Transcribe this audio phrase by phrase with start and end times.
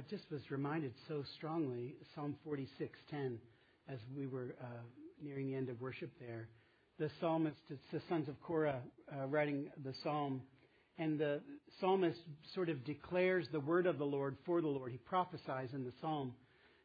[0.00, 3.36] I just was reminded so strongly, Psalm 46:10,
[3.86, 4.64] as we were uh,
[5.22, 6.48] nearing the end of worship there.
[6.98, 8.80] The psalmist, it's the sons of Korah
[9.12, 10.40] uh, writing the psalm,
[10.96, 11.42] and the
[11.80, 12.18] psalmist
[12.54, 14.90] sort of declares the word of the Lord for the Lord.
[14.90, 16.32] He prophesies in the psalm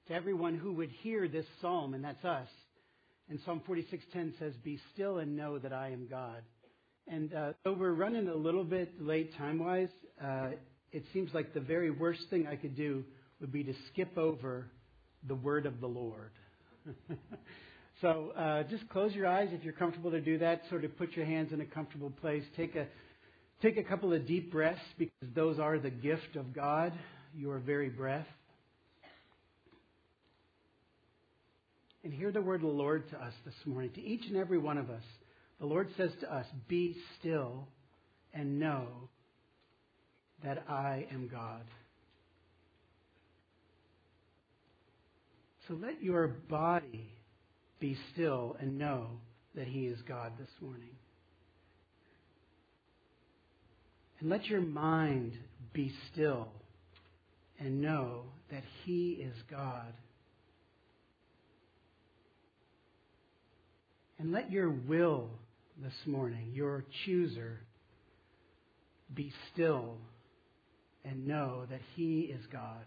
[0.09, 2.49] to everyone who would hear this psalm, and that's us.
[3.29, 6.43] And Psalm 46:10 says, "Be still and know that I am God."
[7.07, 10.49] And uh, though we're running a little bit late time-wise, uh,
[10.95, 13.03] it seems like the very worst thing I could do
[13.41, 14.67] would be to skip over
[15.27, 16.31] the word of the Lord.
[18.01, 20.61] so uh, just close your eyes if you're comfortable to do that.
[20.69, 22.43] Sort of put your hands in a comfortable place.
[22.55, 22.87] Take a
[23.61, 26.93] take a couple of deep breaths because those are the gift of God.
[27.35, 28.27] Your very breath.
[32.05, 34.59] And hear the word of the Lord to us this morning, to each and every
[34.59, 35.03] one of us.
[35.59, 37.67] The Lord says to us, Be still
[38.33, 39.09] and know
[40.43, 41.63] that I am God.
[45.67, 47.11] So let your body
[47.79, 49.07] be still and know
[49.55, 50.95] that He is God this morning.
[54.19, 55.33] And let your mind
[55.73, 56.47] be still
[57.59, 59.93] and know that He is God.
[64.19, 65.29] And let your will
[65.83, 67.59] this morning, your chooser,
[69.13, 69.97] be still
[71.05, 72.85] and know that He is God.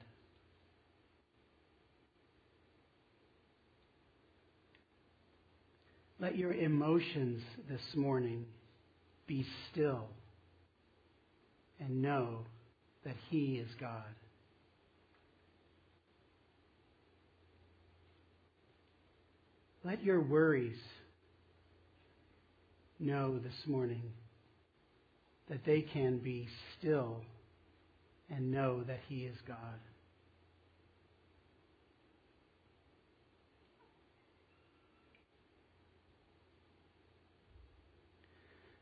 [6.21, 8.45] Let your emotions this morning
[9.29, 10.09] be still
[11.79, 12.41] and know
[13.05, 14.03] that He is God.
[19.85, 20.77] Let your worries
[22.99, 24.03] know this morning
[25.49, 27.23] that they can be still
[28.31, 29.57] and know that He is God.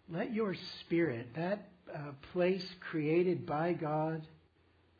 [0.08, 4.26] Let your spirit, that uh, place created by God,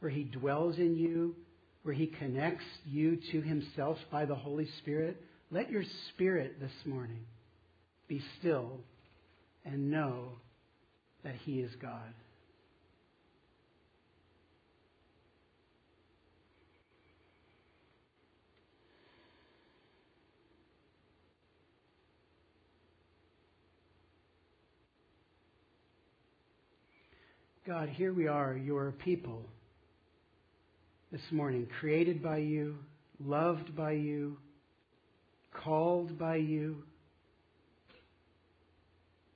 [0.00, 1.36] where He dwells in you,
[1.84, 7.24] where He connects you to Himself by the Holy Spirit, let your spirit this morning
[8.08, 8.80] be still
[9.64, 10.30] and know
[11.22, 12.12] that He is God.
[27.66, 29.42] God, here we are, your people,
[31.10, 32.76] this morning, created by you,
[33.18, 34.36] loved by you,
[35.64, 36.84] called by you,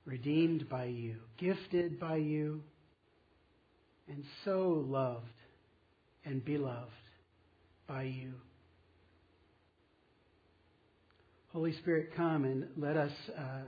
[0.05, 2.61] redeemed by you, gifted by you,
[4.07, 5.25] and so loved
[6.23, 6.89] and beloved
[7.85, 8.31] by you.
[11.51, 13.63] Holy Spirit, come and let us uh,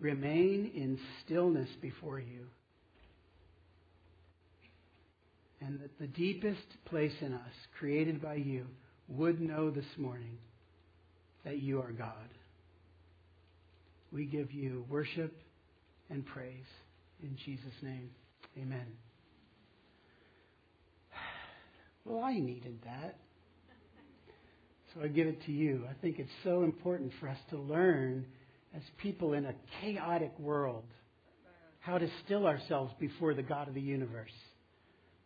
[0.00, 2.46] remain in stillness before you
[5.64, 8.66] and that the deepest place in us, created by you,
[9.08, 10.38] would know this morning
[11.44, 12.28] that you are God.
[14.10, 15.40] We give you worship
[16.10, 16.64] and praise
[17.22, 18.10] in Jesus' name.
[18.58, 18.86] Amen.
[22.04, 23.16] Well, I needed that.
[24.92, 25.84] So I give it to you.
[25.88, 28.26] I think it's so important for us to learn
[28.74, 30.84] as people in a chaotic world
[31.78, 34.32] how to still ourselves before the God of the universe.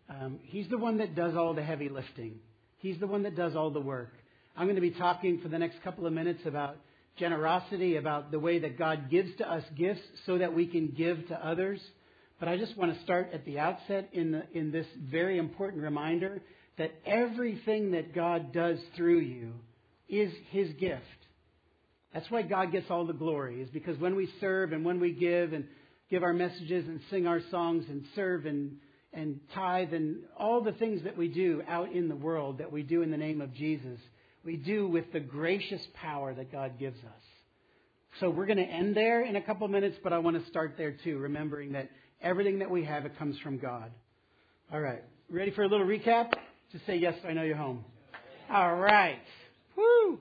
[0.09, 2.39] Um, he's the one that does all the heavy lifting.
[2.78, 4.12] He's the one that does all the work.
[4.56, 6.77] I'm going to be talking for the next couple of minutes about
[7.19, 11.27] generosity, about the way that God gives to us gifts so that we can give
[11.28, 11.81] to others.
[12.39, 15.83] But I just want to start at the outset in, the, in this very important
[15.83, 16.43] reminder
[16.78, 19.53] that everything that God does through you
[20.09, 21.03] is His gift.
[22.12, 25.12] That's why God gets all the glory, is because when we serve and when we
[25.12, 25.65] give and
[26.11, 28.77] give our messages and sing our songs and serve and
[29.16, 32.82] and tithe and all the things that we do out in the world that we
[32.82, 33.98] do in the name of Jesus,
[34.45, 37.22] we do with the gracious power that God gives us.
[38.21, 40.74] So we're going to end there in a couple minutes, but I want to start
[40.77, 41.91] there too, remembering that
[42.21, 43.91] everything that we have, it comes from God.
[44.72, 45.03] All right.
[45.30, 46.33] Ready for a little recap?
[46.71, 47.84] Just say, yes, I know you're home.
[48.51, 49.18] All right.
[49.77, 50.21] Woo!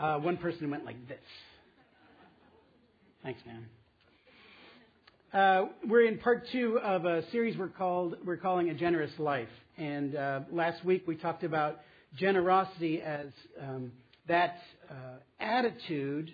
[0.00, 1.18] Uh, one person went like this.
[3.22, 3.66] Thanks, man.
[5.34, 9.48] Uh, we're in part two of a series we're called we're calling a generous life.
[9.76, 11.80] And uh, last week we talked about
[12.16, 13.26] generosity as
[13.60, 13.90] um,
[14.28, 14.58] that
[14.88, 14.94] uh,
[15.40, 16.30] attitude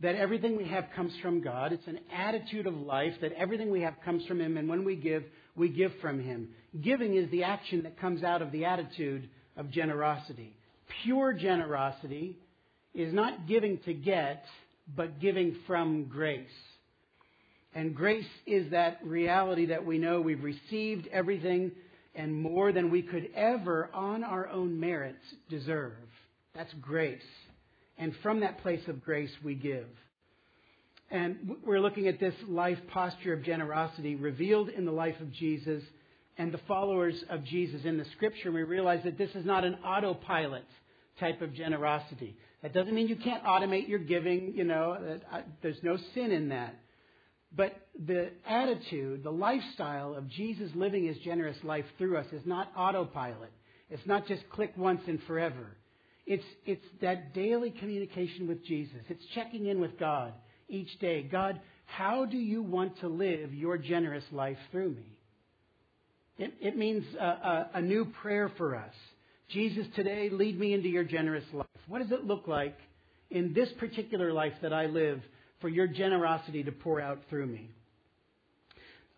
[0.00, 1.74] that everything we have comes from God.
[1.74, 4.96] It's an attitude of life that everything we have comes from Him, and when we
[4.96, 5.22] give,
[5.54, 6.48] we give from Him.
[6.80, 9.28] Giving is the action that comes out of the attitude
[9.58, 10.56] of generosity.
[11.04, 12.38] Pure generosity
[12.94, 14.42] is not giving to get,
[14.96, 16.48] but giving from grace.
[17.74, 21.72] And grace is that reality that we know we've received everything
[22.14, 25.94] and more than we could ever, on our own merits, deserve.
[26.54, 27.22] That's grace.
[27.96, 29.86] And from that place of grace, we give.
[31.10, 35.82] And we're looking at this life posture of generosity revealed in the life of Jesus
[36.38, 38.48] and the followers of Jesus in the scripture.
[38.48, 40.66] And We realize that this is not an autopilot
[41.20, 42.36] type of generosity.
[42.62, 46.48] That doesn't mean you can't automate your giving, you know, uh, there's no sin in
[46.50, 46.74] that.
[47.54, 47.74] But
[48.06, 53.52] the attitude, the lifestyle of Jesus living his generous life through us is not autopilot.
[53.90, 55.76] It's not just click once and forever.
[56.24, 59.00] It's, it's that daily communication with Jesus.
[59.08, 60.32] It's checking in with God
[60.68, 61.22] each day.
[61.22, 65.18] God, how do you want to live your generous life through me?
[66.38, 68.94] It, it means a, a, a new prayer for us.
[69.50, 71.66] Jesus, today, lead me into your generous life.
[71.86, 72.78] What does it look like
[73.30, 75.20] in this particular life that I live
[75.62, 77.70] for your generosity to pour out through me.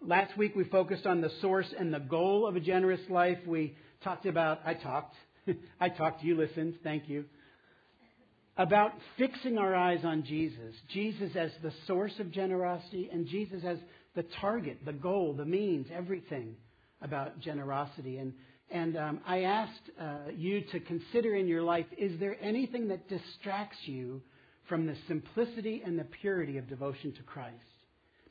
[0.00, 3.38] Last week we focused on the source and the goal of a generous life.
[3.46, 3.74] We
[4.04, 5.16] talked about, I talked,
[5.80, 7.24] I talked, you listened, thank you,
[8.56, 10.74] about fixing our eyes on Jesus.
[10.92, 13.78] Jesus as the source of generosity and Jesus as
[14.14, 16.54] the target, the goal, the means, everything
[17.00, 18.18] about generosity.
[18.18, 18.34] And,
[18.70, 23.08] and um, I asked uh, you to consider in your life is there anything that
[23.08, 24.22] distracts you
[24.68, 27.54] from the simplicity and the purity of devotion to Christ.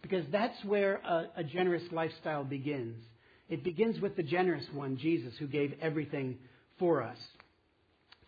[0.02, 2.98] Because that's where a, a, generous lifestyle begins.
[3.50, 6.38] It begins with the generous one, Jesus, who gave everything
[6.80, 7.18] for us.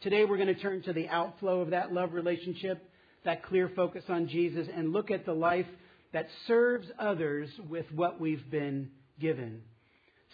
[0.01, 2.89] Today we're going to turn to the outflow of that love relationship,
[3.25, 5.65] that clear focus on Jesus, and look at the life
[6.13, 9.61] that serves others with what we've been given.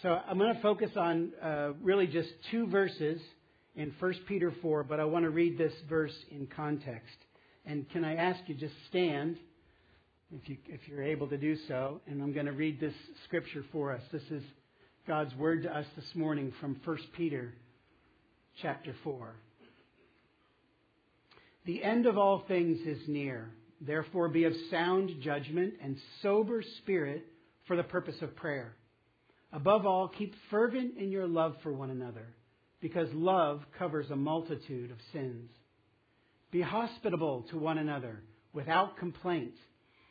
[0.02, 3.20] So I'm going to focus on uh, really just two verses
[3.74, 7.16] in 1 Peter 4, but I want to read this verse in context.
[7.64, 9.36] And can I ask you just stand,
[10.34, 12.94] if, you, if you're able to do so, and I'm going to read this
[13.24, 14.02] scripture for us.
[14.10, 14.42] This is
[15.06, 17.54] God's word to us this morning from 1 Peter
[18.60, 19.34] chapter 4.
[21.64, 23.50] The end of all things is near.
[23.80, 27.24] Therefore, be of sound judgment and sober spirit
[27.66, 28.74] for the purpose of prayer.
[29.52, 32.26] Above all, keep fervent in your love for one another,
[32.80, 35.50] because love covers a multitude of sins.
[36.52, 38.22] Be hospitable to one another
[38.52, 39.54] without complaint.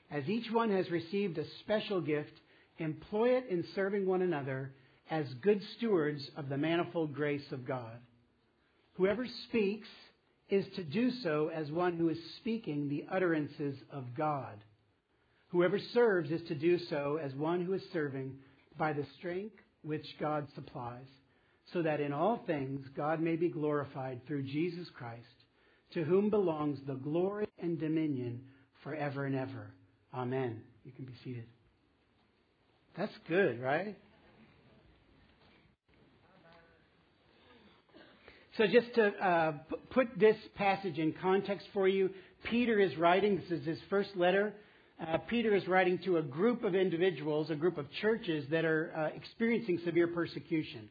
[0.09, 2.33] As each one has received a special gift,
[2.79, 4.73] employ it in serving one another
[5.11, 7.99] as good stewards of the manifold grace of God.
[8.93, 9.87] Whoever speaks
[10.49, 14.63] is to do so as one who is speaking the utterances of God.
[15.49, 18.33] Whoever serves is to do so as one who is serving
[18.79, 21.07] by the strength which God supplies,
[21.71, 25.40] so that in all things God may be glorified through Jesus Christ
[25.93, 28.41] to whom belongs the glory and dominion
[28.83, 29.71] forever and ever.
[30.13, 30.61] Amen.
[30.83, 31.45] You can be seated.
[32.97, 33.97] That's good, right?
[38.57, 39.53] So, just to uh,
[39.91, 42.09] put this passage in context for you,
[42.43, 44.53] Peter is writing, this is his first letter.
[45.01, 48.93] Uh, Peter is writing to a group of individuals, a group of churches that are
[48.95, 50.89] uh, experiencing severe persecution.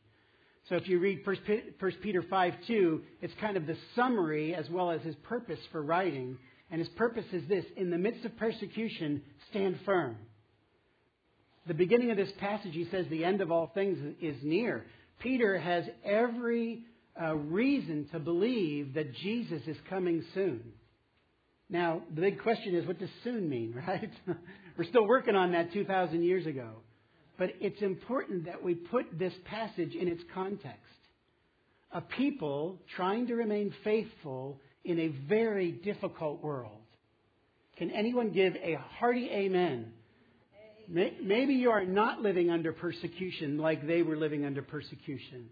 [0.69, 4.91] So if you read 1 Peter 5 2, it's kind of the summary as well
[4.91, 6.39] as his purpose for writing.
[6.71, 10.17] And his purpose is this in the midst of persecution, stand firm.
[11.67, 14.87] The beginning of this passage, he says, the end of all things is near.
[15.21, 16.85] Peter has every
[17.21, 20.63] uh, reason to believe that Jesus is coming soon.
[21.69, 24.11] Now, the big question is, what does soon mean, right?
[24.77, 26.77] We're still working on that 2,000 years ago.
[27.41, 30.77] But it's important that we put this passage in its context.
[31.91, 36.83] A people trying to remain faithful in a very difficult world.
[37.79, 39.91] Can anyone give a hearty amen?
[40.87, 45.49] Maybe you are not living under persecution like they were living under persecution.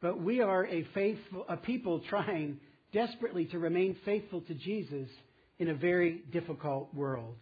[0.00, 2.60] But we are a faithful, a people trying
[2.94, 5.10] desperately to remain faithful to Jesus
[5.58, 7.36] in a very difficult world.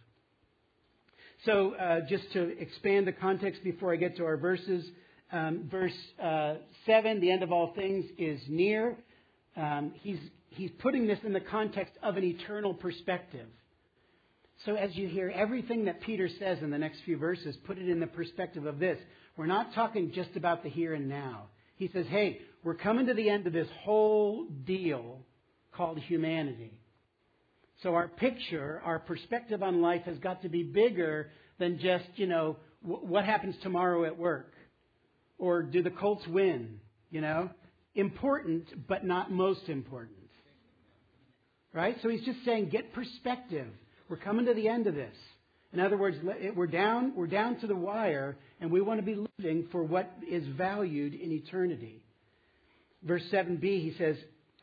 [1.45, 4.85] So, uh, just to expand the context before I get to our verses,
[5.31, 6.55] um, verse uh,
[6.85, 8.97] 7, the end of all things is near.
[9.55, 10.19] Um, he's,
[10.49, 13.47] he's putting this in the context of an eternal perspective.
[14.65, 17.87] So, as you hear everything that Peter says in the next few verses, put it
[17.87, 18.99] in the perspective of this.
[19.37, 21.45] We're not talking just about the here and now.
[21.77, 25.19] He says, hey, we're coming to the end of this whole deal
[25.71, 26.81] called humanity.
[27.83, 32.27] So our picture, our perspective on life has got to be bigger than just, you
[32.27, 34.53] know, w- what happens tomorrow at work
[35.37, 36.79] Or do the Colts win?
[37.09, 37.49] You know?
[37.95, 40.17] Important, but not most important.
[41.73, 41.95] Right?
[42.01, 43.67] So he's just saying, get perspective.
[44.09, 45.15] We're coming to the end of this.
[45.71, 46.17] In other words,
[46.55, 50.11] we're down, we're down to the wire, and we want to be living for what
[50.27, 52.03] is valued in eternity.
[53.03, 54.17] Verse 7b, he says,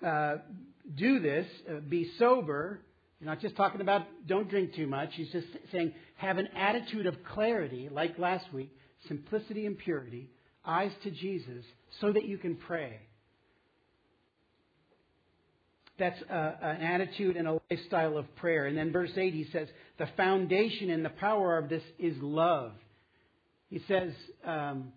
[0.05, 0.37] uh,
[0.97, 2.81] do this, uh, be sober.
[3.21, 5.11] You're not just talking about don't drink too much.
[5.15, 8.71] He's just saying have an attitude of clarity, like last week,
[9.09, 10.29] simplicity and purity,
[10.65, 11.65] eyes to Jesus,
[12.01, 13.01] so that you can pray.
[15.99, 18.67] That's a, an attitude and a lifestyle of prayer.
[18.67, 19.69] And then verse 8, he says,
[19.99, 22.73] the foundation and the power of this is love.
[23.71, 24.13] He says,
[24.45, 24.93] um,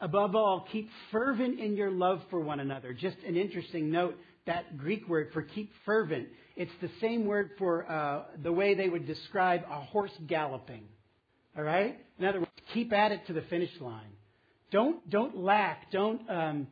[0.00, 2.94] above all, keep fervent in your love for one another.
[2.94, 4.16] Just an interesting note
[4.46, 6.28] that Greek word for keep fervent.
[6.56, 10.84] It's the same word for uh, the way they would describe a horse galloping.
[11.56, 11.98] All right?
[12.18, 14.12] In other words, keep at it to the finish line.
[14.70, 15.92] Don't, don't lack.
[15.92, 16.66] Don't, um,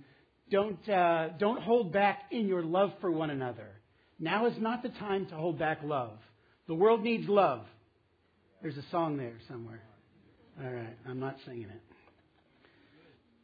[0.50, 3.68] don't, uh, don't hold back in your love for one another.
[4.18, 6.18] Now is not the time to hold back love.
[6.66, 7.66] The world needs love.
[8.62, 9.82] There's a song there somewhere.
[10.62, 11.68] All right, I'm not singing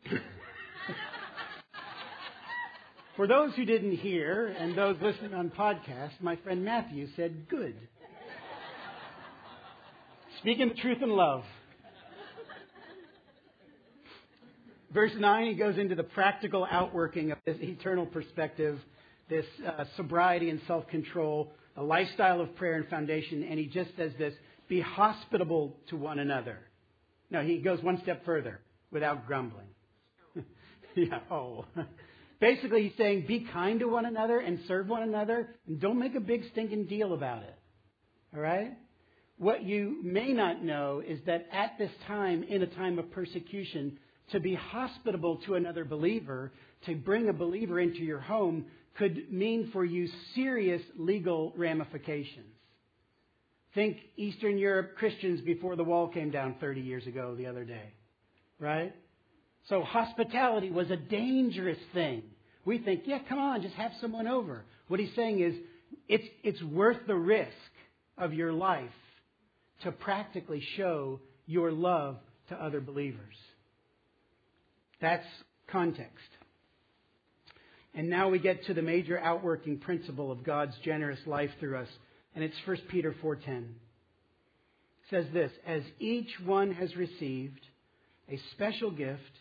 [0.07, 0.21] it.
[3.21, 7.75] For those who didn't hear and those listening on podcast, my friend Matthew said, Good.
[10.39, 11.45] Speaking the truth in love.
[14.95, 18.81] Verse 9, he goes into the practical outworking of this eternal perspective,
[19.29, 23.91] this uh, sobriety and self control, a lifestyle of prayer and foundation, and he just
[23.99, 24.33] says this
[24.67, 26.57] be hospitable to one another.
[27.31, 29.69] No, he goes one step further without grumbling.
[30.97, 31.67] yeah, oh.
[32.41, 36.15] Basically, he's saying be kind to one another and serve one another, and don't make
[36.15, 37.55] a big stinking deal about it.
[38.35, 38.73] All right?
[39.37, 43.99] What you may not know is that at this time, in a time of persecution,
[44.33, 46.53] to be hospitable to another believer,
[46.87, 48.67] to bring a believer into your home,
[48.97, 52.55] could mean for you serious legal ramifications.
[53.75, 57.93] Think Eastern Europe Christians before the wall came down 30 years ago the other day,
[58.59, 58.95] right?
[59.69, 62.23] So hospitality was a dangerous thing.
[62.65, 64.65] We think, yeah, come on, just have someone over.
[64.89, 65.55] What he's saying is,
[66.09, 67.51] it's, it's worth the risk
[68.19, 68.91] of your life
[69.83, 72.17] to practically show your love
[72.49, 73.37] to other believers.
[75.01, 75.27] That's
[75.69, 76.29] context.
[77.95, 81.89] And now we get to the major outworking principle of God's generous life through us,
[82.35, 83.75] and it's 1 Peter 4:10.
[85.03, 87.67] It says this, as each one has received
[88.29, 89.33] a special gift,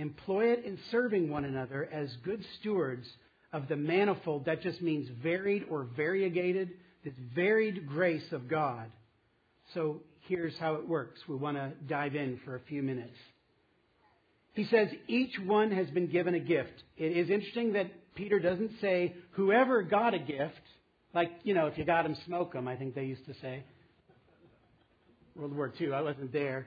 [0.00, 3.06] employ it in serving one another as good stewards
[3.52, 6.70] of the manifold, that just means varied or variegated,
[7.04, 8.90] this varied grace of God.
[9.74, 11.20] So here's how it works.
[11.28, 13.16] We want to dive in for a few minutes.
[14.54, 16.82] He says each one has been given a gift.
[16.96, 20.60] It is interesting that Peter doesn't say whoever got a gift,
[21.14, 23.64] like, you know, if you got them, smoke them, I think they used to say.
[25.36, 26.66] World War II, I wasn't there.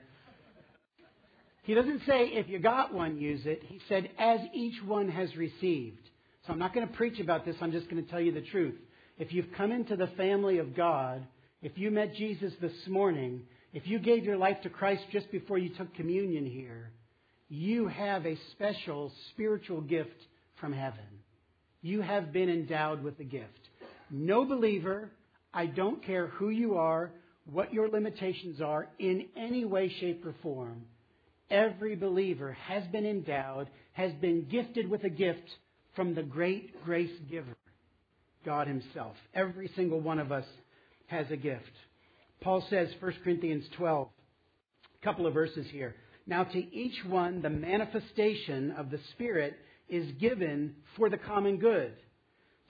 [1.64, 3.62] He doesn't say if you got one, use it.
[3.66, 6.00] He said as each one has received.
[6.46, 8.42] So I'm not going to preach about this, I'm just going to tell you the
[8.42, 8.74] truth.
[9.18, 11.26] If you've come into the family of God,
[11.62, 13.42] if you met Jesus this morning,
[13.72, 16.90] if you gave your life to Christ just before you took communion here,
[17.48, 20.20] you have a special spiritual gift
[20.60, 20.98] from heaven.
[21.80, 23.48] You have been endowed with a gift.
[24.10, 25.10] No believer,
[25.54, 27.10] I don't care who you are,
[27.50, 30.82] what your limitations are, in any way, shape, or form,
[31.50, 35.48] every believer has been endowed, has been gifted with a gift
[35.94, 37.56] from the great grace giver,
[38.44, 39.16] God Himself.
[39.34, 40.46] Every single one of us
[41.06, 41.62] has a gift.
[42.40, 44.08] Paul says, 1 Corinthians 12,
[45.00, 45.94] a couple of verses here.
[46.26, 49.54] Now, to each one, the manifestation of the Spirit
[49.88, 51.92] is given for the common good.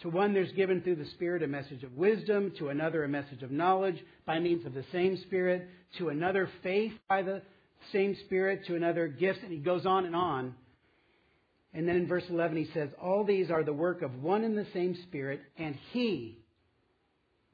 [0.03, 3.43] To one, there's given through the Spirit a message of wisdom, to another, a message
[3.43, 7.43] of knowledge by means of the same Spirit, to another, faith by the
[7.93, 10.55] same Spirit, to another, gifts, and he goes on and on.
[11.75, 14.57] And then in verse 11, he says, All these are the work of one and
[14.57, 16.39] the same Spirit, and He,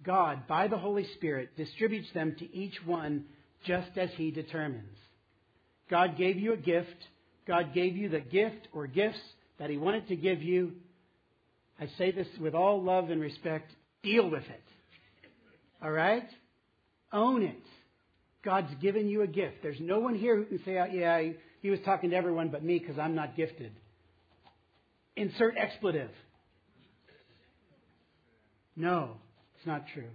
[0.03, 3.25] God, by the Holy Spirit, distributes them to each one
[3.67, 4.97] just as He determines.
[5.91, 6.89] God gave you a gift.
[7.49, 9.19] God gave you the gift or gifts
[9.59, 10.73] that He wanted to give you.
[11.81, 13.71] I say this with all love and respect.
[14.03, 14.63] Deal with it.
[15.83, 16.29] All right?
[17.11, 17.63] Own it.
[18.45, 19.57] God's given you a gift.
[19.63, 22.65] There's no one here who can say, oh, yeah, he was talking to everyone but
[22.65, 23.73] me because I'm not gifted.
[25.17, 26.11] Insert expletive.
[28.77, 29.17] No,
[29.57, 30.09] it's not true.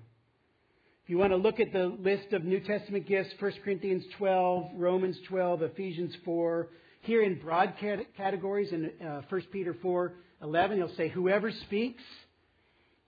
[1.03, 4.72] If you want to look at the list of New Testament gifts, 1 Corinthians 12,
[4.75, 6.67] Romans 12, Ephesians 4,
[7.01, 7.75] Here in broad
[8.17, 12.01] categories, in uh, 1 Peter 4 11, he'll say, whoever speaks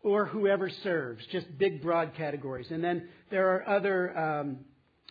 [0.04, 1.26] or whoever serves.
[1.32, 2.68] Just big, broad categories.
[2.70, 4.58] And then there are other um,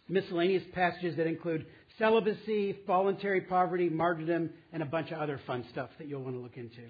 [0.09, 1.67] miscellaneous passages that include
[1.99, 6.41] celibacy, voluntary poverty, martyrdom, and a bunch of other fun stuff that you'll want to
[6.41, 6.83] look into.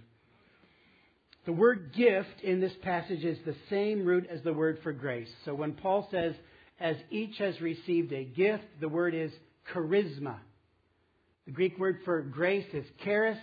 [1.46, 5.30] The word gift in this passage is the same root as the word for grace.
[5.44, 6.34] So when Paul says,
[6.80, 9.30] as each has received a gift, the word is
[9.72, 10.36] charisma.
[11.46, 13.38] The Greek word for grace is charis.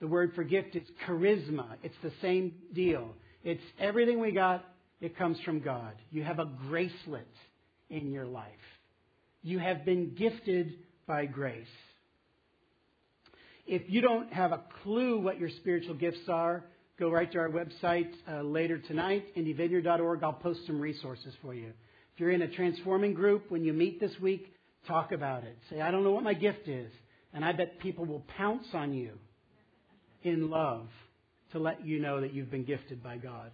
[0.00, 1.66] The word for gift is charisma.
[1.82, 3.14] It's the same deal.
[3.44, 4.64] It's everything we got,
[5.02, 5.92] it comes from God.
[6.10, 7.28] You have a gracelet
[7.90, 8.48] in your life.
[9.44, 10.72] You have been gifted
[11.06, 11.66] by grace.
[13.66, 16.64] If you don't have a clue what your spiritual gifts are,
[16.98, 20.22] go right to our website uh, later tonight, indyvineyard.org.
[20.22, 21.66] I'll post some resources for you.
[22.14, 24.50] If you're in a transforming group, when you meet this week,
[24.88, 25.58] talk about it.
[25.68, 26.90] Say, I don't know what my gift is.
[27.34, 29.12] And I bet people will pounce on you
[30.22, 30.86] in love
[31.52, 33.50] to let you know that you've been gifted by God.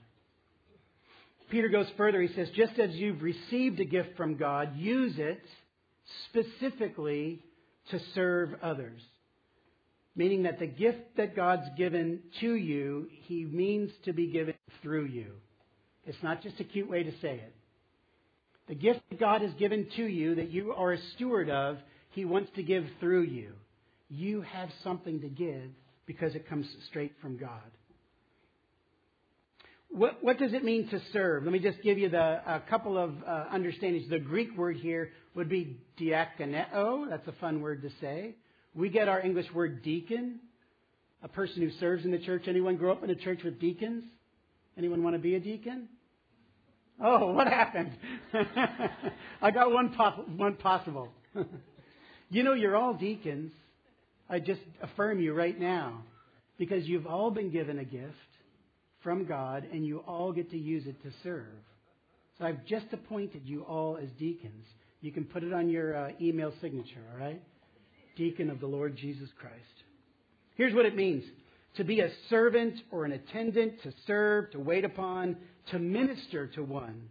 [1.51, 2.23] Peter goes further.
[2.23, 5.43] He says, just as you've received a gift from God, use it
[6.29, 7.43] specifically
[7.91, 9.01] to serve others.
[10.17, 15.07] Meaning that the gift that God's given to you, He means to be given through
[15.07, 15.33] you.
[16.07, 17.55] It's not just a cute way to say it.
[18.69, 21.79] The gift that God has given to you that you are a steward of,
[22.11, 23.53] He wants to give through you.
[24.09, 25.71] You have something to give
[26.07, 27.71] because it comes straight from God.
[29.93, 31.43] What, what does it mean to serve?
[31.43, 34.09] Let me just give you the, a couple of uh, understandings.
[34.09, 37.11] The Greek word here would be diakoneo.
[37.11, 38.37] That's a fun word to say.
[38.75, 40.39] We get our English word deacon,
[41.25, 42.45] a person who serves in the church.
[42.47, 44.05] Anyone grow up in a church with deacons?
[44.79, 45.89] Anyone want to be a deacon?
[47.03, 47.91] Oh, what happened?
[49.43, 49.89] I got one,
[50.37, 51.09] one possible.
[52.31, 53.51] you know, you're all deacons.
[54.29, 56.05] I just affirm you right now
[56.59, 58.15] because you've all been given a gift
[59.03, 61.47] from God and you all get to use it to serve.
[62.39, 64.67] So I've just appointed you all as deacons.
[65.01, 67.41] You can put it on your uh, email signature, all right?
[68.17, 69.55] Deacon of the Lord Jesus Christ.
[70.57, 71.25] Here's what it means
[71.77, 75.37] to be a servant or an attendant, to serve, to wait upon,
[75.71, 77.09] to minister to one.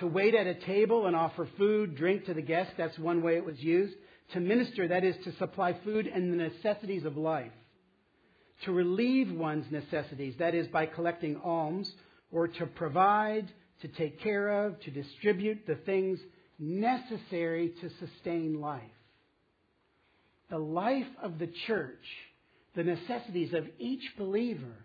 [0.00, 3.36] To wait at a table and offer food, drink to the guest, that's one way
[3.36, 3.94] it was used.
[4.32, 7.52] To minister, that is to supply food and the necessities of life
[8.64, 11.90] to relieve one's necessities, that is, by collecting alms,
[12.30, 13.48] or to provide,
[13.80, 16.18] to take care of, to distribute the things
[16.58, 18.82] necessary to sustain life.
[20.50, 22.04] The life of the church,
[22.76, 24.76] the necessities of each believer,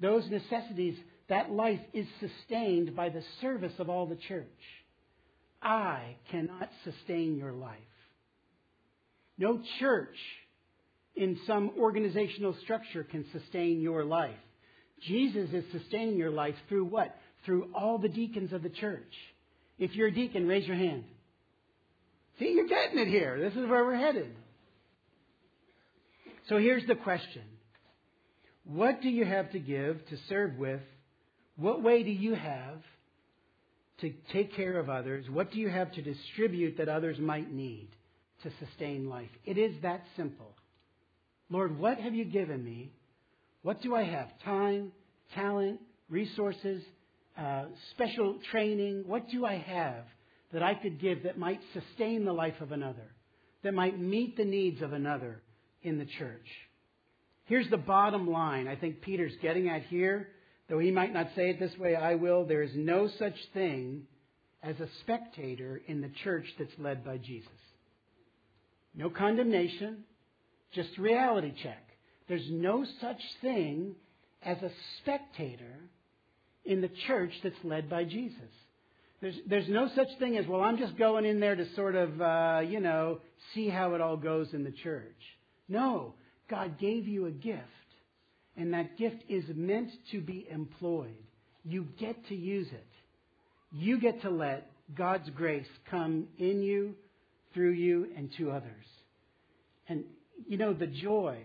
[0.00, 0.96] those necessities,
[1.28, 4.46] that life is sustained by the service of all the church.
[5.62, 7.78] I cannot sustain your life.
[9.38, 10.16] No church
[11.16, 14.34] in some organizational structure can sustain your life.
[15.02, 17.14] Jesus is sustaining your life through what?
[17.44, 19.12] Through all the deacons of the church.
[19.78, 21.04] If you're a deacon, raise your hand.
[22.38, 23.38] See, you're getting it here.
[23.38, 24.34] This is where we're headed.
[26.48, 27.42] So here's the question
[28.64, 30.80] What do you have to give to serve with?
[31.56, 32.82] What way do you have
[34.00, 35.26] to take care of others?
[35.30, 37.88] What do you have to distribute that others might need
[38.42, 39.30] to sustain life?
[39.44, 40.54] It is that simple.
[41.50, 42.92] Lord, what have you given me?
[43.62, 44.28] What do I have?
[44.44, 44.92] Time,
[45.34, 46.82] talent, resources,
[47.38, 49.04] uh, special training?
[49.06, 50.04] What do I have
[50.52, 53.14] that I could give that might sustain the life of another,
[53.62, 55.42] that might meet the needs of another
[55.82, 56.46] in the church?
[57.46, 60.28] Here's the bottom line I think Peter's getting at here.
[60.68, 62.46] Though he might not say it this way, I will.
[62.46, 64.06] There is no such thing
[64.62, 67.50] as a spectator in the church that's led by Jesus.
[68.94, 70.04] No condemnation,
[70.74, 71.82] just reality check.
[72.28, 73.94] There's no such thing
[74.42, 75.76] as a spectator
[76.64, 78.38] in the church that's led by Jesus.
[79.20, 82.20] There's, there's no such thing as, well, I'm just going in there to sort of,
[82.20, 83.20] uh, you know,
[83.54, 85.16] see how it all goes in the church.
[85.68, 86.14] No,
[86.50, 87.62] God gave you a gift,
[88.56, 91.16] and that gift is meant to be employed.
[91.64, 92.86] You get to use it.
[93.72, 96.94] You get to let God's grace come in you,
[97.54, 98.84] through you, and to others.
[99.88, 100.04] And
[100.46, 101.38] you know, the joy,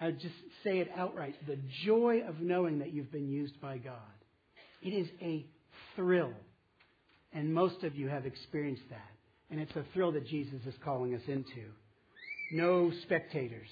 [0.00, 3.94] I just say it outright, the joy of knowing that you've been used by God.
[4.82, 5.46] It is a
[5.96, 6.32] thrill.
[7.32, 9.10] And most of you have experienced that.
[9.50, 11.66] And it's a thrill that Jesus is calling us into.
[12.52, 13.68] No spectators.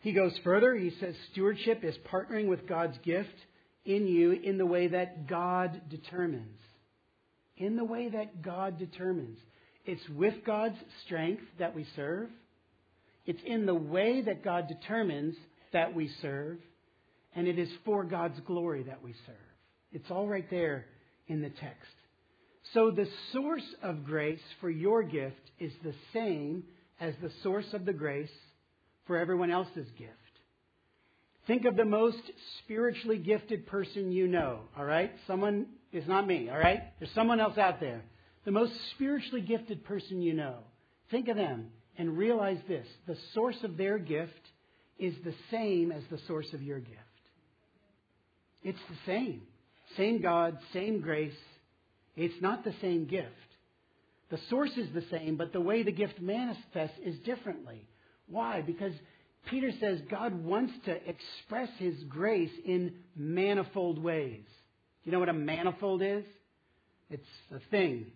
[0.00, 0.74] He goes further.
[0.74, 3.34] He says stewardship is partnering with God's gift
[3.84, 6.58] in you in the way that God determines.
[7.56, 9.38] In the way that God determines.
[9.84, 12.28] It's with God's strength that we serve.
[13.26, 15.34] It's in the way that God determines
[15.72, 16.58] that we serve.
[17.34, 19.36] And it is for God's glory that we serve.
[19.92, 20.86] It's all right there
[21.28, 21.90] in the text.
[22.74, 26.64] So the source of grace for your gift is the same
[27.00, 28.30] as the source of the grace
[29.06, 30.12] for everyone else's gift.
[31.46, 32.22] Think of the most
[32.60, 35.10] spiritually gifted person you know, all right?
[35.26, 36.80] Someone is not me, all right?
[37.00, 38.02] There's someone else out there.
[38.44, 40.58] The most spiritually gifted person you know.
[41.10, 44.32] Think of them and realize this the source of their gift
[44.98, 46.98] is the same as the source of your gift.
[48.62, 49.42] It's the same.
[49.96, 51.32] Same God, same grace.
[52.16, 53.28] It's not the same gift.
[54.30, 57.86] The source is the same, but the way the gift manifests is differently.
[58.28, 58.62] Why?
[58.62, 58.92] Because
[59.50, 64.44] Peter says God wants to express his grace in manifold ways.
[65.04, 66.24] Do you know what a manifold is?
[67.10, 68.06] It's a thing.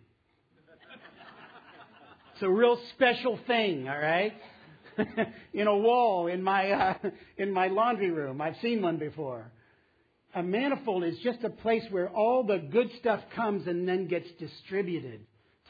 [2.36, 4.34] It's a real special thing, all right?
[5.54, 6.94] in a wall in my uh,
[7.38, 8.42] in my laundry room.
[8.42, 9.50] I've seen one before.
[10.34, 14.26] A manifold is just a place where all the good stuff comes and then gets
[14.38, 15.20] distributed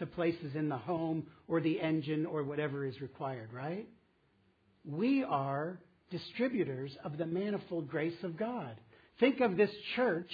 [0.00, 3.86] to places in the home or the engine or whatever is required, right?
[4.84, 5.78] We are
[6.10, 8.74] distributors of the manifold grace of God.
[9.20, 10.32] Think of this church,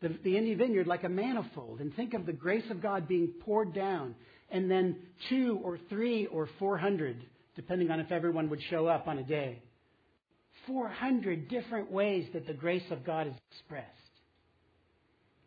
[0.00, 3.28] the, the Indy Vineyard, like a manifold, and think of the grace of God being
[3.44, 4.16] poured down,
[4.52, 4.96] and then
[5.28, 7.16] two or three or four hundred,
[7.56, 9.62] depending on if everyone would show up on a day.
[10.66, 13.88] 400 different ways that the grace of God is expressed.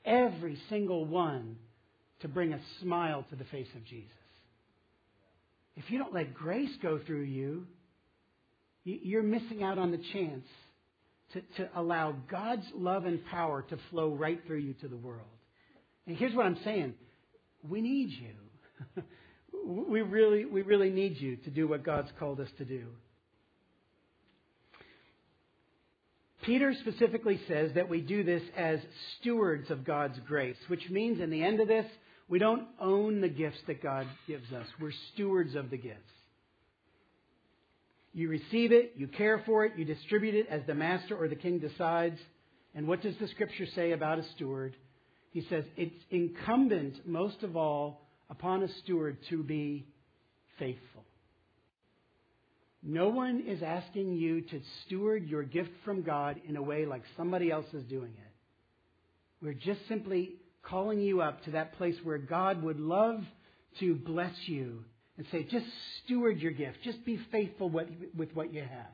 [0.03, 1.55] Every single one
[2.19, 4.11] to bring a smile to the face of Jesus.
[5.77, 7.65] If you don't let grace go through you,
[8.83, 10.45] you're missing out on the chance
[11.33, 15.27] to, to allow God's love and power to flow right through you to the world.
[16.07, 16.93] And here's what I'm saying
[17.67, 18.44] we need you.
[19.65, 22.85] we, really, we really need you to do what God's called us to do.
[26.43, 28.79] Peter specifically says that we do this as
[29.19, 31.87] stewards of God's grace, which means in the end of this,
[32.27, 34.67] we don't own the gifts that God gives us.
[34.79, 35.99] We're stewards of the gifts.
[38.13, 41.35] You receive it, you care for it, you distribute it as the master or the
[41.35, 42.19] king decides.
[42.73, 44.75] And what does the scripture say about a steward?
[45.31, 49.85] He says it's incumbent, most of all, upon a steward to be
[50.59, 51.03] faithful.
[52.81, 57.01] No one is asking you to steward your gift from God in a way like
[57.17, 58.31] somebody else is doing it.
[59.41, 63.21] We're just simply calling you up to that place where God would love
[63.79, 64.83] to bless you
[65.17, 65.65] and say, just
[66.03, 66.77] steward your gift.
[66.83, 68.91] Just be faithful with what you have.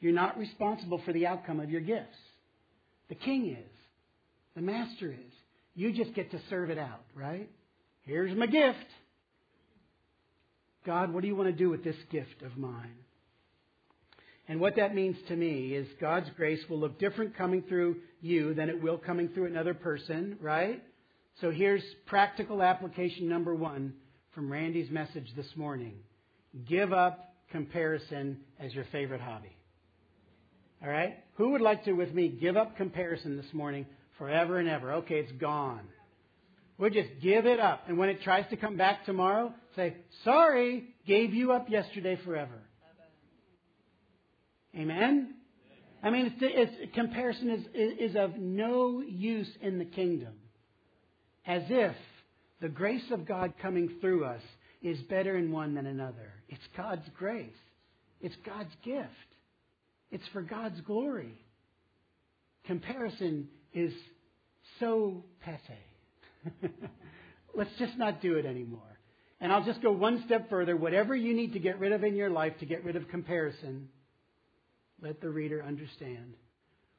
[0.00, 2.16] You're not responsible for the outcome of your gifts.
[3.08, 3.72] The king is.
[4.54, 5.32] The master is.
[5.74, 7.48] You just get to serve it out, right?
[8.08, 8.86] Here's my gift.
[10.86, 12.96] God, what do you want to do with this gift of mine?
[14.48, 18.54] And what that means to me is God's grace will look different coming through you
[18.54, 20.82] than it will coming through another person, right?
[21.42, 23.92] So here's practical application number one
[24.34, 25.96] from Randy's message this morning.
[26.66, 29.54] Give up comparison as your favorite hobby.
[30.82, 31.18] All right?
[31.34, 33.84] Who would like to, with me, give up comparison this morning
[34.16, 34.94] forever and ever?
[34.94, 35.82] Okay, it's gone.
[36.78, 37.88] We'll just give it up.
[37.88, 42.60] And when it tries to come back tomorrow, say, sorry, gave you up yesterday forever.
[44.76, 45.34] Amen?
[46.02, 50.34] I mean, it's, it's, comparison is, is, is of no use in the kingdom.
[51.44, 51.96] As if
[52.60, 54.42] the grace of God coming through us
[54.80, 56.32] is better in one than another.
[56.48, 57.50] It's God's grace.
[58.20, 59.08] It's God's gift.
[60.12, 61.34] It's for God's glory.
[62.66, 63.92] Comparison is
[64.78, 65.87] so passe.
[67.54, 68.98] Let's just not do it anymore.
[69.40, 70.76] And I'll just go one step further.
[70.76, 73.88] Whatever you need to get rid of in your life to get rid of comparison,
[75.00, 76.34] let the reader understand.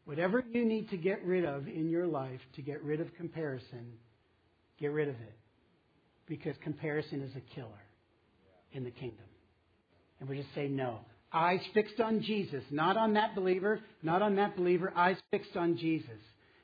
[0.06, 3.94] Whatever you need to get rid of in your life to get rid of comparison,
[4.80, 5.38] get rid of it.
[6.28, 7.84] Because comparison is a killer
[8.72, 9.26] in the kingdom.
[10.20, 11.00] And we just say no.
[11.32, 15.78] Eyes fixed on Jesus, not on that believer, not on that believer, eyes fixed on
[15.78, 16.10] Jesus.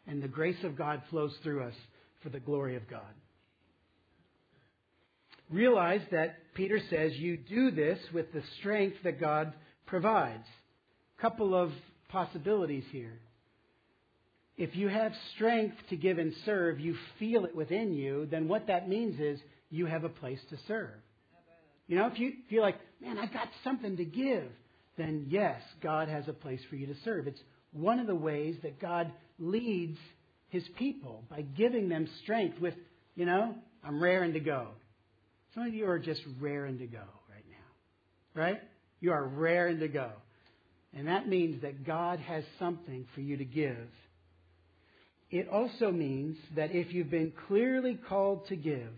[0.07, 1.73] And the grace of God flows through us
[2.25, 3.01] for the glory of God.
[5.51, 9.53] Realize that Peter says you do this with the strength that God
[9.85, 10.47] provides
[11.21, 11.71] couple of
[12.09, 13.19] possibilities here.
[14.57, 18.67] If you have strength to give and serve, you feel it within you, then what
[18.67, 20.91] that means is you have a place to serve.
[21.87, 24.49] You know, if you feel like, man, I've got something to give,
[24.97, 27.27] then yes, God has a place for you to serve.
[27.27, 29.97] It's one of the ways that God leads
[30.49, 32.73] his people by giving them strength with,
[33.15, 34.69] you know, I'm raring to go.
[35.53, 38.61] Some of you are just raring to go right now, right?
[38.99, 40.11] You are raring to go.
[40.93, 43.87] And that means that God has something for you to give.
[45.29, 48.93] It also means that if you've been clearly called to give,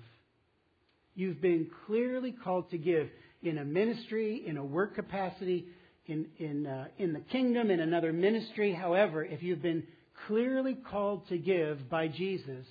[1.15, 3.09] you've been clearly called to give
[3.41, 5.67] in a ministry, in a work capacity,
[6.05, 8.73] in, in, uh, in the kingdom, in another ministry.
[8.73, 9.83] However, if you've been
[10.25, 12.65] clearly called to give by Jesus,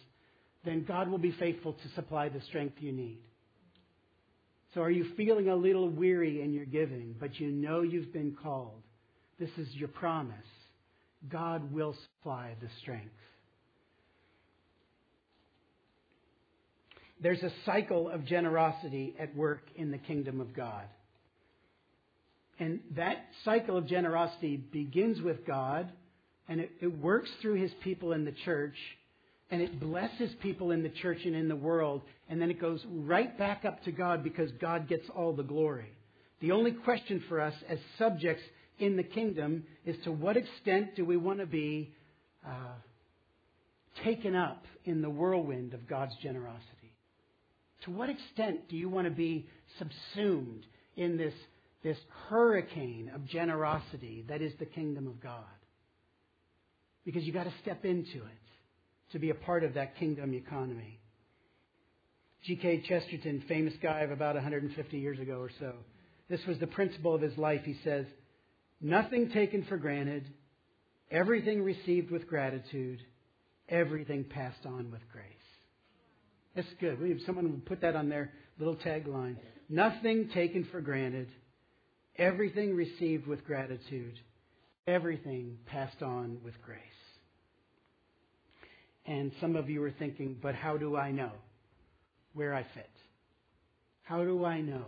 [0.65, 3.21] then God will be faithful to supply the strength you need.
[4.75, 8.37] So are you feeling a little weary in your giving, but you know you've been
[8.43, 8.83] called?
[9.39, 10.37] This is your promise.
[11.31, 13.15] God will supply the strength.
[17.21, 20.85] There's a cycle of generosity at work in the kingdom of God.
[22.59, 25.91] And that cycle of generosity begins with God,
[26.49, 28.77] and it, it, works through his people in the church,
[29.51, 32.85] and it blesses people in the church and in the world, and then it goes
[32.89, 35.91] right back up to God because God gets all the glory.
[36.41, 38.43] The only question for us as subjects
[38.79, 41.95] in the kingdom is to what extent do we want to be
[42.47, 42.75] uh,
[44.05, 46.93] taken up in the whirlwind of God's generosity?
[47.85, 49.47] To what extent do you want to be
[49.79, 50.65] subsumed
[50.97, 51.35] in this,
[51.83, 55.45] this hurricane of generosity that is the kingdom of God?
[57.07, 60.99] Because you've got to step into it to be a part of that kingdom economy.
[62.45, 62.85] G.K.
[62.89, 65.73] Chesterton, famous guy of about 150 years ago or so,
[66.29, 67.63] this was the principle of his life.
[67.65, 68.07] He says,
[68.81, 70.27] Nothing taken for granted,
[71.11, 73.01] everything received with gratitude,
[73.69, 75.25] everything passed on with grace.
[76.55, 77.01] That's good.
[77.01, 79.37] We, someone would put that on their little tagline.
[79.69, 81.29] Nothing taken for granted,
[82.17, 84.19] everything received with gratitude,
[84.87, 86.81] everything passed on with grace.
[89.07, 91.31] And some of you are thinking, but how do I know
[92.33, 92.91] where I fit?
[94.03, 94.87] How do I know?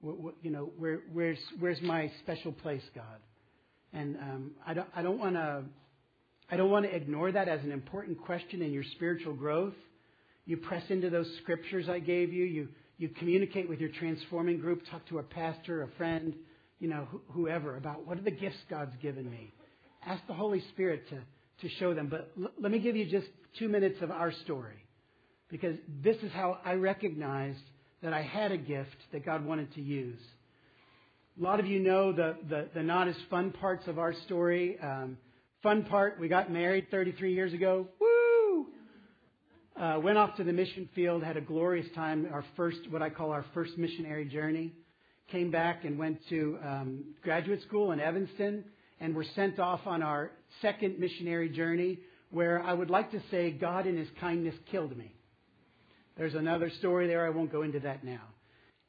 [0.00, 3.18] What, what, you know, where, where's where's my special place, God?
[3.92, 5.64] And um, I don't I don't want to
[6.50, 9.74] I don't want to ignore that as an important question in your spiritual growth.
[10.46, 12.44] You press into those scriptures I gave you.
[12.44, 16.34] You, you communicate with your transforming group, talk to a pastor, a friend,
[16.78, 19.52] you know, wh- whoever about what are the gifts God's given me.
[20.06, 21.16] Ask the Holy Spirit to,
[21.60, 22.08] to show them.
[22.08, 23.26] But l- let me give you just
[23.58, 24.84] two minutes of our story
[25.50, 27.62] because this is how I recognized
[28.02, 30.20] that I had a gift that God wanted to use.
[31.38, 34.78] A lot of you know the, the, the not as fun parts of our story.
[34.82, 35.18] Um,
[35.62, 37.86] fun part, we got married 33 years ago.
[38.00, 38.08] Woo!
[39.78, 43.10] uh, went off to the mission field, had a glorious time, our first, what I
[43.10, 44.72] call our first missionary journey.
[45.30, 48.64] Came back and went to um, graduate school in Evanston
[49.00, 50.30] and were sent off on our
[50.62, 51.98] second missionary journey
[52.30, 55.14] where I would like to say God in his kindness killed me.
[56.16, 57.26] There's another story there.
[57.26, 58.22] I won't go into that now.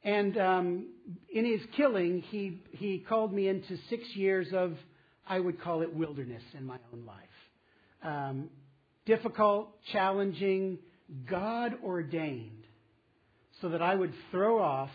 [0.02, 0.86] And um,
[1.32, 4.76] in his killing, he, he called me into six years of,
[5.28, 7.16] I would call it wilderness in my own life.
[8.02, 8.48] Um,
[9.04, 10.78] difficult, challenging,
[11.28, 12.64] God ordained
[13.60, 14.90] so that I would throw off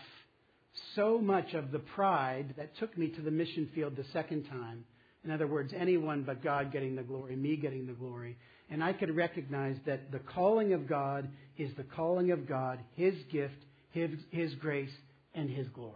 [0.94, 4.84] so much of the pride that took me to the mission field the second time.
[5.26, 8.36] In other words, anyone but God getting the glory, me getting the glory.
[8.70, 13.14] And I could recognize that the calling of God is the calling of God, His
[13.32, 13.56] gift,
[13.90, 14.90] His, His grace,
[15.34, 15.92] and His glory.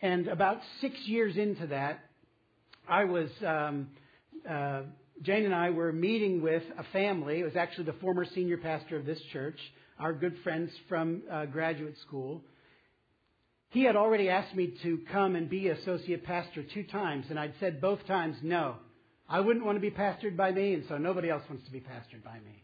[0.00, 2.00] And about six years into that,
[2.88, 3.88] I was um,
[4.48, 4.82] uh,
[5.22, 7.40] Jane and I were meeting with a family.
[7.40, 9.58] It was actually the former senior pastor of this church,
[9.98, 12.42] our good friends from uh, graduate school.
[13.70, 17.54] He had already asked me to come and be associate pastor two times, and I'd
[17.60, 18.76] said both times no.
[19.28, 21.80] I wouldn't want to be pastored by me, and so nobody else wants to be
[21.80, 22.62] pastored by me.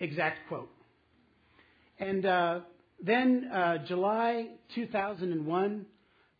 [0.00, 0.70] Exact quote.
[1.98, 2.60] And uh,
[3.02, 5.86] then uh, July 2001,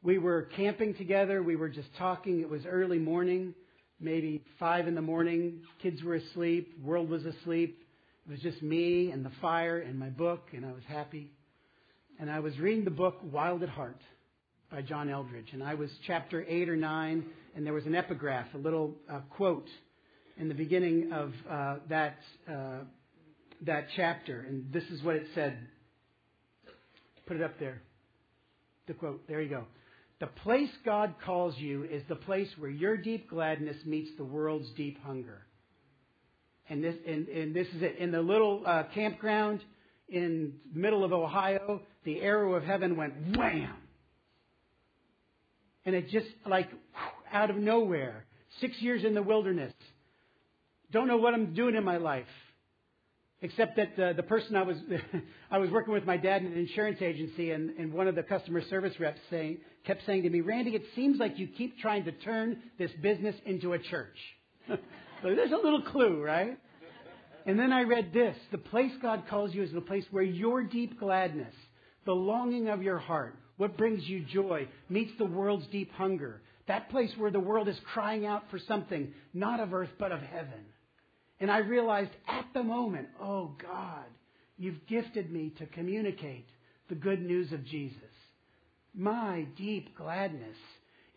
[0.03, 1.43] we were camping together.
[1.43, 2.41] We were just talking.
[2.41, 3.55] It was early morning
[4.03, 5.61] maybe five in the morning.
[5.81, 6.75] Kids were asleep.
[6.83, 7.79] World was asleep.
[8.27, 11.31] It was just me and the fire and my book, and I was happy.
[12.21, 14.01] And I was reading the book Wild at Heart
[14.71, 18.47] by John Eldredge, and I was chapter eight or nine, and there was an epigraph,
[18.55, 19.69] a little uh, quote
[20.39, 22.85] in the beginning of uh, that uh,
[23.67, 25.57] that chapter, and this is what it said.
[27.27, 27.83] Put it up there.
[28.87, 29.27] The quote.
[29.29, 29.65] There you go.
[30.21, 34.71] The place God calls you is the place where your deep gladness meets the world's
[34.77, 35.43] deep hunger.
[36.69, 37.97] And this, and, and this is it.
[37.99, 39.61] In the little uh, campground
[40.09, 43.75] in the middle of Ohio, the arrow of heaven went wham.
[45.85, 46.69] And it just like
[47.33, 48.25] out of nowhere.
[48.61, 49.73] Six years in the wilderness.
[50.93, 52.27] Don't know what I'm doing in my life.
[53.41, 54.77] Except that uh, the person I was
[55.51, 58.23] I was working with my dad in an insurance agency, and, and one of the
[58.23, 62.05] customer service reps saying kept saying to me, Randy, it seems like you keep trying
[62.05, 64.17] to turn this business into a church.
[64.69, 64.77] so
[65.23, 66.57] there's a little clue, right?
[67.45, 70.63] And then I read this: the place God calls you is the place where your
[70.63, 71.55] deep gladness,
[72.05, 76.41] the longing of your heart, what brings you joy, meets the world's deep hunger.
[76.69, 80.21] That place where the world is crying out for something, not of earth, but of
[80.21, 80.65] heaven.
[81.41, 84.05] And I realized at the moment, oh God,
[84.59, 86.47] you've gifted me to communicate
[86.89, 87.99] the good news of Jesus.
[88.95, 90.57] My deep gladness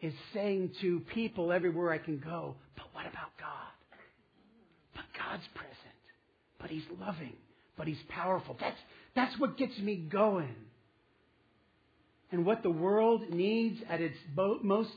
[0.01, 3.49] is saying to people everywhere I can go, but what about God?
[4.95, 5.75] But God's present.
[6.59, 7.33] But He's loving.
[7.77, 8.55] But He's powerful.
[8.59, 8.79] That's,
[9.15, 10.55] that's what gets me going.
[12.31, 14.91] And what the world needs at its most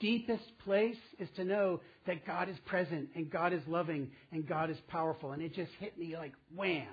[0.00, 4.70] deepest place is to know that God is present and God is loving and God
[4.70, 5.32] is powerful.
[5.32, 6.86] And it just hit me like wham.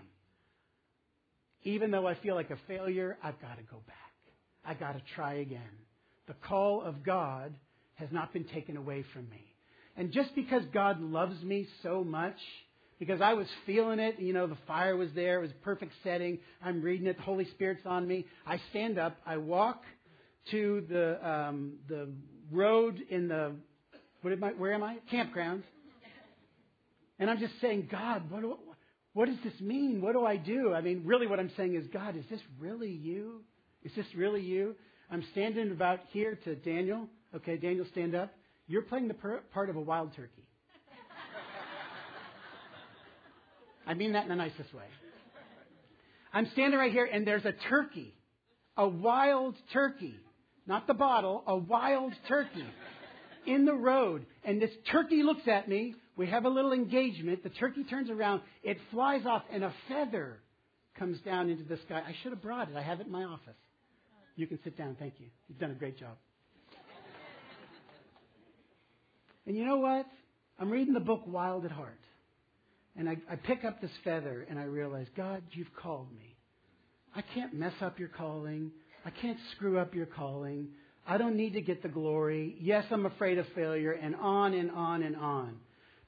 [1.63, 3.95] Even though I feel like a failure, I've got to go back.
[4.65, 5.61] I've got to try again.
[6.27, 7.53] The call of God
[7.95, 9.53] has not been taken away from me.
[9.97, 12.37] And just because God loves me so much,
[13.01, 15.91] because I was feeling it, you know, the fire was there, it was a perfect
[16.03, 19.81] setting, I'm reading it, the Holy Spirit's on me, I stand up, I walk
[20.51, 22.09] to the, um, the
[22.51, 23.53] road in the,
[24.21, 24.99] what am I, where am I?
[25.11, 25.63] Campgrounds.
[27.17, 28.43] And I'm just saying, God, what,
[29.13, 29.99] what does this mean?
[29.99, 30.71] What do I do?
[30.71, 33.41] I mean, really what I'm saying is, God, is this really you?
[33.83, 34.75] Is this really you?
[35.09, 37.07] I'm standing about here to Daniel.
[37.35, 38.31] Okay, Daniel, stand up.
[38.67, 40.40] You're playing the part of a wild turkey.
[43.85, 44.83] I mean that in the nicest way.
[46.33, 48.13] I'm standing right here, and there's a turkey,
[48.77, 50.15] a wild turkey
[50.67, 52.65] not the bottle, a wild turkey
[53.45, 54.25] in the road.
[54.43, 55.95] And this turkey looks at me.
[56.15, 57.43] We have a little engagement.
[57.43, 58.41] The turkey turns around.
[58.63, 60.39] It flies off, and a feather
[60.97, 62.01] comes down into the sky.
[62.05, 62.75] I should have brought it.
[62.75, 63.55] I have it in my office.
[64.35, 64.95] You can sit down.
[64.99, 65.27] Thank you.
[65.47, 66.15] You've done a great job.
[69.47, 70.05] And you know what?
[70.59, 71.99] I'm reading the book Wild at Heart.
[72.97, 76.35] And I, I pick up this feather and I realize, God, you've called me.
[77.15, 78.71] I can't mess up your calling.
[79.05, 80.69] I can't screw up your calling.
[81.07, 82.55] I don't need to get the glory.
[82.59, 85.57] Yes, I'm afraid of failure, and on and on and on.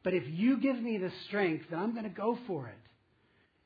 [0.04, 2.78] But if you give me the strength, then I'm going to go for it.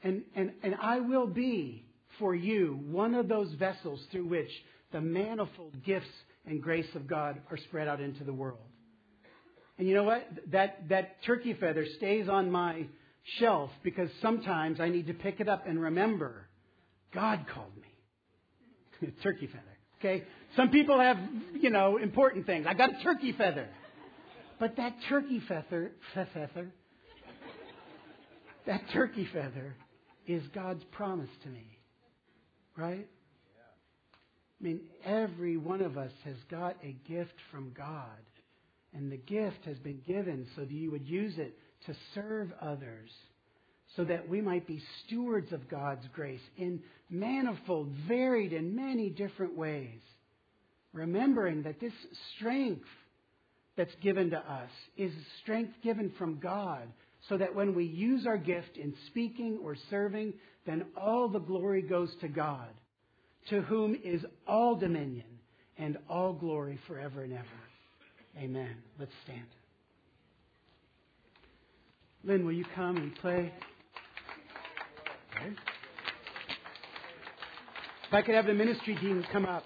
[0.04, 1.86] And, and, and I will be
[2.20, 4.50] for you one of those vessels through which
[4.92, 6.08] the manifold gifts
[6.46, 8.60] and grace of God are spread out into the world.
[9.78, 10.28] And you know what?
[10.52, 12.86] That, that turkey feather stays on my
[13.40, 16.48] shelf because sometimes I need to pick it up and remember
[17.14, 19.12] God called me.
[19.24, 19.64] turkey feather.
[20.00, 20.24] Okay?
[20.56, 21.18] Some people have,
[21.60, 22.66] you know, important things.
[22.68, 23.68] I got a turkey feather.
[24.60, 26.72] But that turkey feather, feather,
[28.66, 29.76] that turkey feather
[30.26, 31.78] is God's promise to me.
[32.76, 33.08] Right?
[34.60, 38.18] I mean, every one of us has got a gift from God.
[38.94, 43.10] And the gift has been given so that you would use it to serve others
[43.96, 49.58] so that we might be stewards of God's grace in manifold, varied, and many different
[49.58, 50.02] ways.
[50.94, 51.94] Remembering that this
[52.36, 52.86] strength
[53.76, 55.12] that's given to us is
[55.42, 56.88] strength given from God,
[57.30, 60.34] so that when we use our gift in speaking or serving,
[60.66, 62.70] then all the glory goes to God,
[63.50, 65.26] to whom is all dominion
[65.78, 67.46] and all glory forever and ever.
[68.38, 68.76] Amen.
[69.00, 69.48] Let's stand.
[72.24, 73.54] Lynn, will you come and play?
[78.08, 79.64] If I could have the ministry team come up.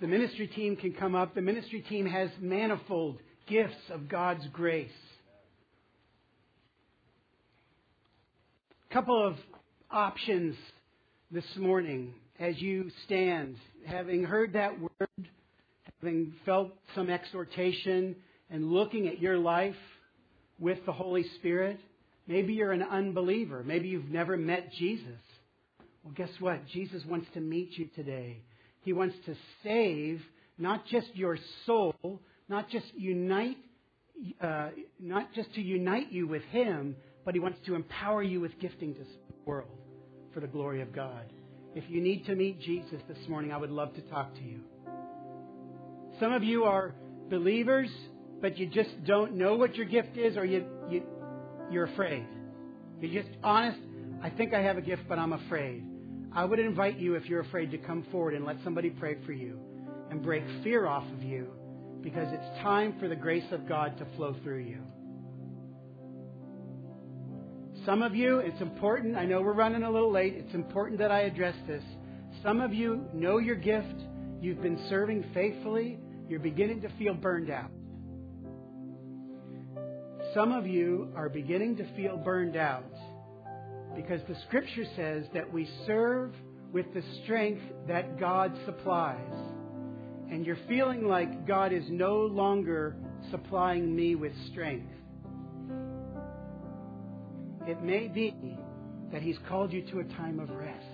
[0.00, 1.34] The ministry team can come up.
[1.34, 4.90] The ministry team has manifold gifts of God's grace.
[8.90, 9.36] A couple of
[9.90, 10.56] options
[11.30, 15.28] this morning as you stand, having heard that word,
[16.00, 18.16] having felt some exhortation,
[18.50, 19.76] and looking at your life
[20.64, 21.78] with the Holy Spirit.
[22.26, 23.62] Maybe you're an unbeliever.
[23.62, 25.20] Maybe you've never met Jesus.
[26.02, 26.66] Well, guess what?
[26.72, 28.38] Jesus wants to meet you today.
[28.80, 30.22] He wants to save
[30.56, 31.94] not just your soul,
[32.48, 33.58] not just unite,
[34.40, 36.96] uh, not just to unite you with Him,
[37.26, 39.06] but He wants to empower you with gifting to the
[39.44, 39.68] world
[40.32, 41.30] for the glory of God.
[41.74, 44.60] If you need to meet Jesus this morning, I would love to talk to you.
[46.20, 46.94] Some of you are
[47.28, 47.90] believers,
[48.44, 51.02] but you just don't know what your gift is, or you, you
[51.70, 52.26] you're afraid.
[53.00, 53.78] You're just honest.
[54.22, 55.82] I think I have a gift, but I'm afraid.
[56.30, 59.32] I would invite you, if you're afraid, to come forward and let somebody pray for
[59.32, 59.58] you
[60.10, 61.48] and break fear off of you
[62.02, 64.80] because it's time for the grace of God to flow through you.
[67.86, 69.16] Some of you, it's important.
[69.16, 70.34] I know we're running a little late.
[70.36, 71.82] It's important that I address this.
[72.42, 74.02] Some of you know your gift.
[74.42, 75.98] You've been serving faithfully.
[76.28, 77.70] You're beginning to feel burned out.
[80.34, 82.92] Some of you are beginning to feel burned out
[83.94, 86.34] because the scripture says that we serve
[86.72, 89.32] with the strength that God supplies.
[90.28, 92.96] And you're feeling like God is no longer
[93.30, 94.90] supplying me with strength.
[97.68, 98.58] It may be
[99.12, 100.84] that He's called you to a time of rest.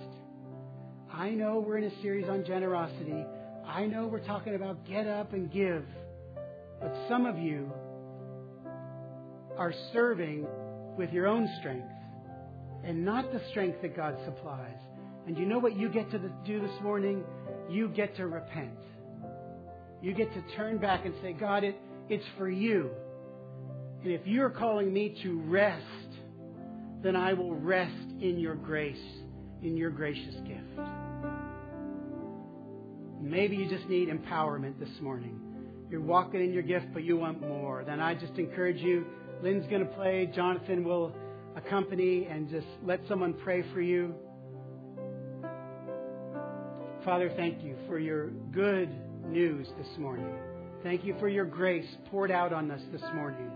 [1.11, 3.25] I know we're in a series on generosity.
[3.65, 5.85] I know we're talking about get up and give.
[6.79, 7.71] But some of you
[9.57, 10.47] are serving
[10.97, 11.91] with your own strength
[12.83, 14.77] and not the strength that God supplies.
[15.27, 17.23] And you know what you get to do this morning?
[17.69, 18.77] You get to repent.
[20.01, 21.75] You get to turn back and say, God, it,
[22.09, 22.89] it's for you.
[24.03, 25.85] And if you're calling me to rest,
[27.03, 28.97] then I will rest in your grace,
[29.61, 30.87] in your gracious gift.
[33.21, 35.39] Maybe you just need empowerment this morning.
[35.91, 37.83] You're walking in your gift, but you want more.
[37.85, 39.05] Then I just encourage you.
[39.41, 40.29] Lynn's going to play.
[40.35, 41.13] Jonathan will
[41.55, 44.13] accompany and just let someone pray for you.
[47.03, 48.89] Father, thank you for your good
[49.25, 50.31] news this morning.
[50.83, 53.51] Thank you for your grace poured out on us this morning.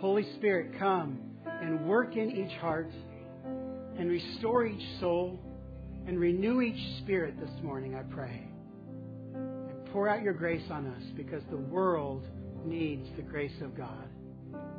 [0.00, 2.90] Holy Spirit, come and work in each heart
[3.96, 5.38] and restore each soul
[6.08, 8.42] and renew each spirit this morning, I pray.
[9.34, 12.26] And pour out your grace on us because the world
[12.64, 14.08] needs the grace of God.